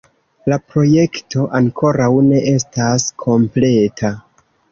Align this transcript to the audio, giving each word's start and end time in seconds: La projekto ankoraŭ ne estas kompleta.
La 0.51 0.57
projekto 0.69 1.43
ankoraŭ 1.59 2.09
ne 2.29 2.41
estas 2.53 3.07
kompleta. 3.27 4.11